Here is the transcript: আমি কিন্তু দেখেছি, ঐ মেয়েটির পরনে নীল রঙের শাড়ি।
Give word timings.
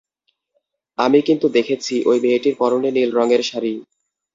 আমি 0.97 1.19
কিন্তু 1.27 1.47
দেখেছি, 1.57 1.95
ঐ 2.05 2.13
মেয়েটির 2.23 2.55
পরনে 2.59 2.89
নীল 2.91 3.09
রঙের 3.17 3.41
শাড়ি। 3.43 3.73